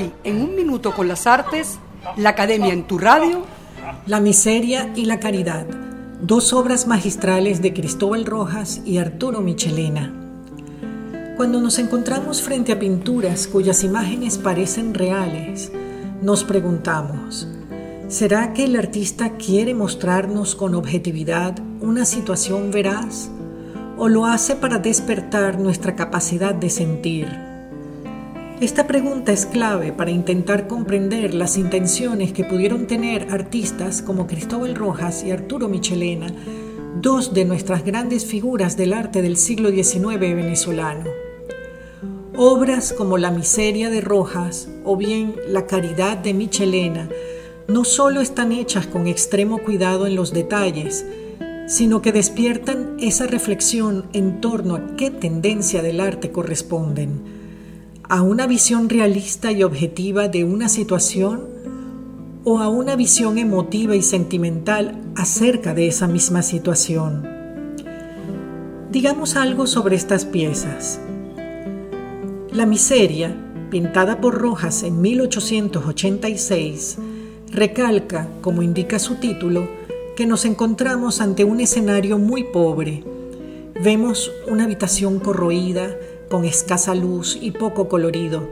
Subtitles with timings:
[0.00, 1.78] Hoy, en un minuto con las artes,
[2.16, 3.42] la Academia en tu radio.
[4.06, 5.66] La miseria y la caridad,
[6.22, 10.10] dos obras magistrales de Cristóbal Rojas y Arturo Michelena.
[11.36, 15.70] Cuando nos encontramos frente a pinturas cuyas imágenes parecen reales,
[16.22, 17.46] nos preguntamos,
[18.08, 23.30] ¿será que el artista quiere mostrarnos con objetividad una situación veraz
[23.98, 27.49] o lo hace para despertar nuestra capacidad de sentir?
[28.60, 34.74] Esta pregunta es clave para intentar comprender las intenciones que pudieron tener artistas como Cristóbal
[34.74, 36.26] Rojas y Arturo Michelena,
[37.00, 41.06] dos de nuestras grandes figuras del arte del siglo XIX venezolano.
[42.36, 47.08] Obras como La miseria de Rojas o bien La caridad de Michelena
[47.66, 51.06] no solo están hechas con extremo cuidado en los detalles,
[51.66, 57.39] sino que despiertan esa reflexión en torno a qué tendencia del arte corresponden
[58.10, 61.46] a una visión realista y objetiva de una situación
[62.42, 67.24] o a una visión emotiva y sentimental acerca de esa misma situación.
[68.90, 71.00] Digamos algo sobre estas piezas.
[72.52, 73.32] La miseria,
[73.70, 76.98] pintada por Rojas en 1886,
[77.52, 79.68] recalca, como indica su título,
[80.16, 83.04] que nos encontramos ante un escenario muy pobre.
[83.82, 85.96] Vemos una habitación corroída,
[86.30, 88.46] con escasa luz y poco colorido.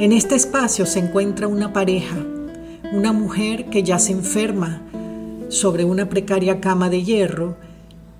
[0.00, 2.16] En este espacio se encuentra una pareja,
[2.92, 4.82] una mujer que ya se enferma
[5.48, 7.56] sobre una precaria cama de hierro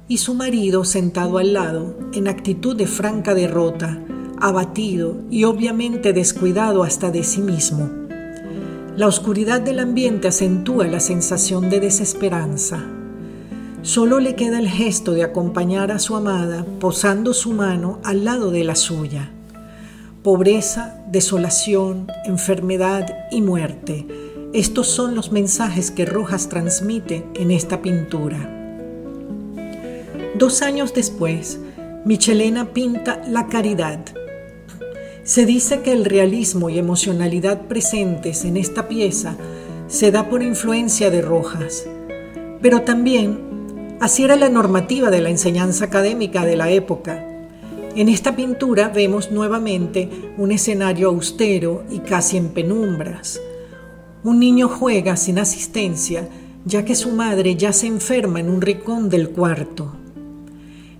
[0.06, 3.98] y su marido sentado al lado en actitud de franca derrota,
[4.40, 7.90] abatido y obviamente descuidado hasta de sí mismo.
[8.96, 12.86] La oscuridad del ambiente acentúa la sensación de desesperanza.
[13.82, 18.50] Solo le queda el gesto de acompañar a su amada posando su mano al lado
[18.50, 19.30] de la suya.
[20.24, 24.06] Pobreza, desolación, enfermedad y muerte.
[24.52, 28.54] Estos son los mensajes que Rojas transmite en esta pintura.
[30.34, 31.60] Dos años después,
[32.04, 34.00] Michelena pinta La Caridad.
[35.22, 39.36] Se dice que el realismo y emocionalidad presentes en esta pieza
[39.86, 41.86] se da por influencia de Rojas,
[42.60, 43.47] pero también
[44.00, 47.24] Así era la normativa de la enseñanza académica de la época.
[47.96, 53.40] En esta pintura vemos nuevamente un escenario austero y casi en penumbras.
[54.22, 56.28] Un niño juega sin asistencia
[56.64, 59.94] ya que su madre ya se enferma en un rincón del cuarto.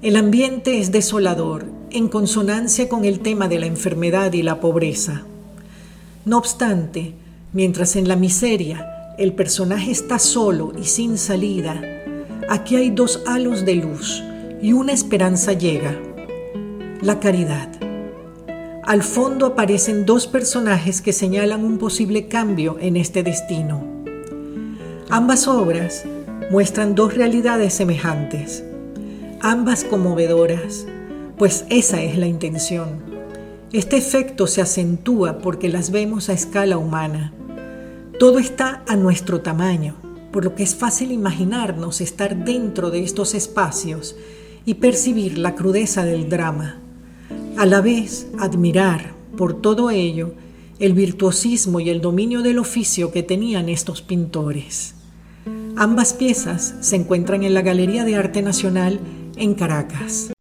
[0.00, 5.24] El ambiente es desolador, en consonancia con el tema de la enfermedad y la pobreza.
[6.24, 7.14] No obstante,
[7.52, 11.82] mientras en la miseria el personaje está solo y sin salida,
[12.46, 14.22] Aquí hay dos halos de luz
[14.62, 15.98] y una esperanza llega,
[17.02, 17.68] la caridad.
[18.84, 23.84] Al fondo aparecen dos personajes que señalan un posible cambio en este destino.
[25.10, 26.04] Ambas obras
[26.50, 28.64] muestran dos realidades semejantes,
[29.40, 30.86] ambas conmovedoras,
[31.36, 32.88] pues esa es la intención.
[33.72, 37.34] Este efecto se acentúa porque las vemos a escala humana.
[38.18, 43.34] Todo está a nuestro tamaño por lo que es fácil imaginarnos estar dentro de estos
[43.34, 44.16] espacios
[44.64, 46.80] y percibir la crudeza del drama.
[47.56, 50.34] A la vez, admirar, por todo ello,
[50.78, 54.94] el virtuosismo y el dominio del oficio que tenían estos pintores.
[55.76, 59.00] Ambas piezas se encuentran en la Galería de Arte Nacional
[59.36, 60.32] en Caracas.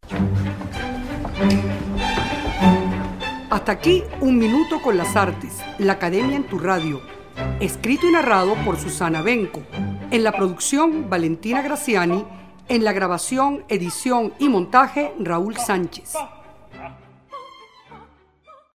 [3.50, 7.02] Hasta aquí un minuto con las artes, la Academia en tu radio
[7.59, 9.62] escrito y narrado por Susana Benco.
[10.12, 12.25] En la producción, Valentina Graciani.
[12.70, 16.14] En la grabación, edición y montaje, Raúl Sánchez.